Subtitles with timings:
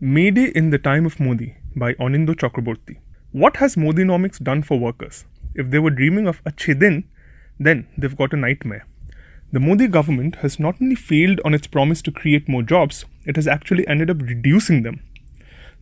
[0.00, 2.98] May Day in the Time of Modi by Anindo Chakraborty.
[3.32, 5.24] What has Modinomics done for workers?
[5.56, 7.02] If they were dreaming of acche din,
[7.58, 8.86] then they've got a nightmare.
[9.50, 13.34] The Modi government has not only failed on its promise to create more jobs, it
[13.34, 15.02] has actually ended up reducing them.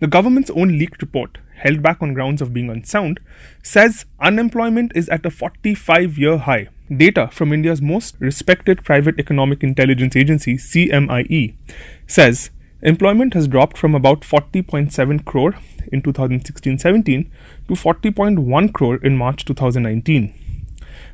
[0.00, 3.20] The government's own leaked report, held back on grounds of being unsound,
[3.62, 6.68] says unemployment is at a 45 year high.
[6.96, 11.54] Data from India's most respected private economic intelligence agency, CMIE,
[12.06, 12.48] says
[12.82, 15.54] Employment has dropped from about 40.7 crore
[15.90, 17.30] in 2016 17
[17.68, 20.34] to 40.1 crore in March 2019.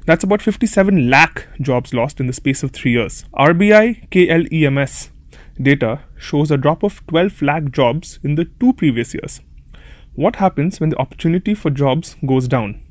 [0.05, 3.25] That's about 57 lakh jobs lost in the space of three years.
[3.39, 5.11] RBI KLEMS
[5.61, 9.41] data shows a drop of 12 lakh jobs in the two previous years.
[10.15, 12.83] What happens when the opportunity for jobs goes down?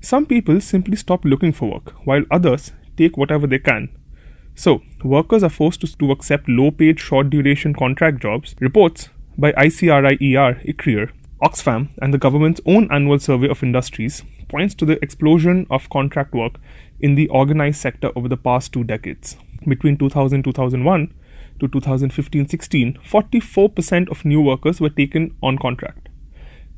[0.00, 3.90] Some people simply stop looking for work, while others take whatever they can
[4.58, 8.56] so, workers are forced to, to accept low paid, short duration contract jobs.
[8.58, 11.10] Reports by ICRIER, ICRIER,
[11.42, 16.32] Oxfam, and the government's own annual survey of industries points to the explosion of contract
[16.32, 16.54] work
[17.00, 19.36] in the organized sector over the past two decades.
[19.68, 21.12] Between 2000 2001
[21.60, 26.08] to 2015 16, 44% of new workers were taken on contract.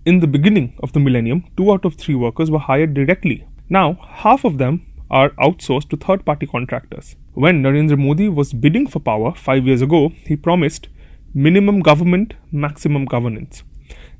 [0.05, 3.47] In the beginning of the millennium, two out of three workers were hired directly.
[3.69, 7.17] Now, half of them are outsourced to third party contractors.
[7.34, 10.89] When Narendra Modi was bidding for power five years ago, he promised
[11.34, 13.62] minimum government, maximum governance.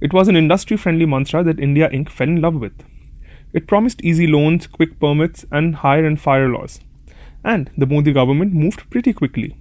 [0.01, 2.09] It was an industry friendly mantra that India Inc.
[2.09, 2.73] fell in love with.
[3.53, 6.81] It promised easy loans, quick permits, and hire and fire laws.
[7.45, 9.57] And the Modi government moved pretty quickly.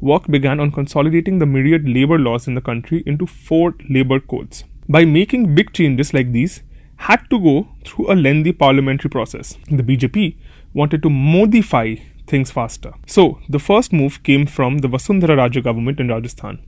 [0.00, 4.64] Work began on consolidating the myriad labor laws in the country into four labor codes.
[4.88, 6.62] By making big changes like these,
[7.08, 9.56] had to go through a lengthy parliamentary process.
[9.70, 10.36] The BJP
[10.74, 12.92] wanted to modify things faster.
[13.06, 16.58] So, the first move came from the Vasundhara Raje government in Rajasthan.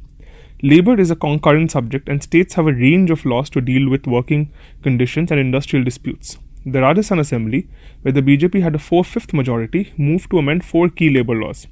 [0.62, 4.06] Labour is a concurrent subject, and states have a range of laws to deal with
[4.06, 4.50] working
[4.83, 6.39] conditions and industrial disputes.
[6.64, 7.66] The Rajasthan Assembly,
[8.02, 11.67] where the BJP had a four fifth majority, moved to amend four key labour laws.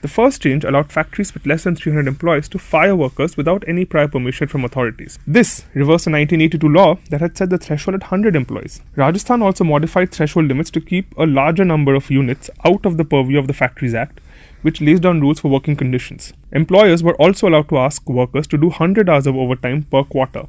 [0.00, 3.84] The first change allowed factories with less than 300 employees to fire workers without any
[3.84, 5.18] prior permission from authorities.
[5.26, 8.80] This reversed a 1982 law that had set the threshold at 100 employees.
[8.96, 13.04] Rajasthan also modified threshold limits to keep a larger number of units out of the
[13.04, 14.20] purview of the Factories Act,
[14.62, 16.32] which lays down rules for working conditions.
[16.52, 20.46] Employers were also allowed to ask workers to do 100 hours of overtime per quarter,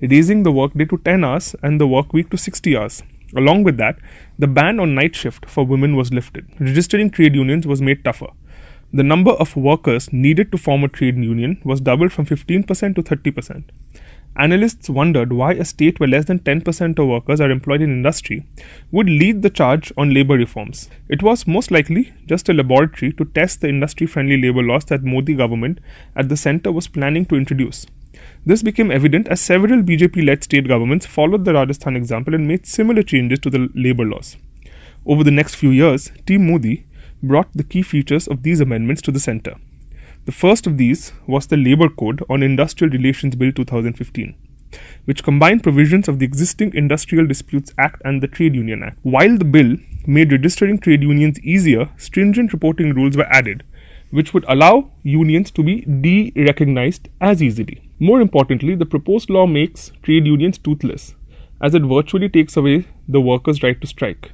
[0.00, 3.04] raising the workday to 10 hours and the work week to 60 hours.
[3.36, 3.98] Along with that,
[4.38, 6.48] the ban on night shift for women was lifted.
[6.58, 8.28] Registering trade unions was made tougher
[8.92, 13.02] the number of workers needed to form a trade union was doubled from 15% to
[13.02, 13.64] 30%.
[14.36, 18.46] Analysts wondered why a state where less than 10% of workers are employed in industry
[18.90, 20.88] would lead the charge on labor reforms.
[21.08, 25.02] It was most likely just a laboratory to test the industry friendly labor laws that
[25.02, 25.80] Modi government
[26.16, 27.86] at the center was planning to introduce.
[28.46, 32.66] This became evident as several BJP led state governments followed the Rajasthan example and made
[32.66, 34.36] similar changes to the labor laws.
[35.04, 36.86] Over the next few years, Team Modi
[37.22, 39.56] brought the key features of these amendments to the center.
[40.24, 44.34] The first of these was the Labour Code on Industrial Relations Bill 2015,
[45.06, 48.98] which combined provisions of the existing Industrial Disputes Act and the Trade Union Act.
[49.02, 49.76] While the bill
[50.06, 53.64] made registering trade unions easier, stringent reporting rules were added,
[54.10, 57.87] which would allow unions to be de recognized as easily.
[58.00, 61.14] More importantly, the proposed law makes trade unions toothless,
[61.60, 64.32] as it virtually takes away the workers' right to strike.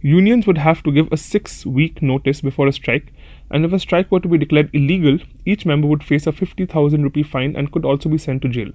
[0.00, 3.12] Unions would have to give a six week notice before a strike,
[3.50, 7.02] and if a strike were to be declared illegal, each member would face a 50,000
[7.02, 8.72] rupee fine and could also be sent to jail.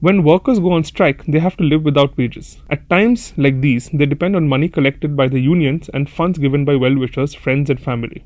[0.00, 2.58] When workers go on strike, they have to live without wages.
[2.70, 6.64] At times like these, they depend on money collected by the unions and funds given
[6.64, 8.24] by well wishers, friends, and family.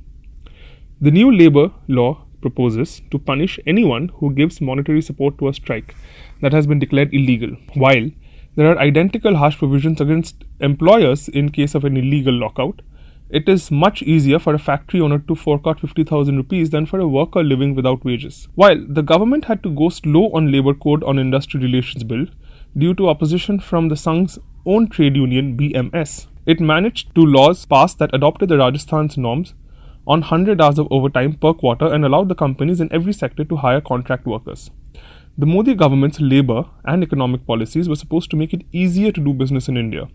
[1.00, 5.94] The new labor law proposes to punish anyone who gives monetary support to a strike
[6.42, 8.10] that has been declared illegal, while
[8.54, 12.82] there are identical harsh provisions against employers in case of an illegal lockout.
[13.30, 17.00] It is much easier for a factory owner to fork out 50,000 rupees than for
[17.00, 18.48] a worker living without wages.
[18.54, 22.26] While the government had to go slow on Labour Code on Industrial Relations Bill
[22.76, 27.98] due to opposition from the Sangh's own trade union BMS, it managed to laws passed
[28.00, 29.54] that adopted the Rajasthan's norms
[30.06, 33.56] on 100 hours of overtime per quarter and allowed the companies in every sector to
[33.56, 34.70] hire contract workers.
[35.38, 39.32] The Modi government's labour and economic policies were supposed to make it easier to do
[39.32, 40.08] business in India.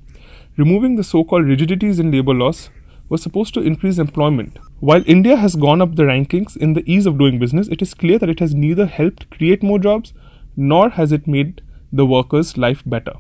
[0.58, 2.70] Removing the so called rigidities in labour laws
[3.10, 4.58] was supposed to increase employment.
[4.80, 7.94] While India has gone up the rankings in the ease of doing business, it is
[7.94, 10.14] clear that it has neither helped create more jobs
[10.56, 11.62] nor has it made
[11.92, 13.14] the workers' life better.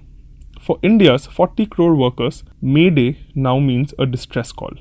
[0.60, 4.74] For India's 40 crore workers, May Day now means a distress call.